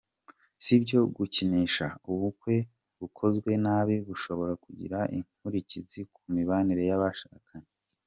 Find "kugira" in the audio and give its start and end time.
4.63-4.99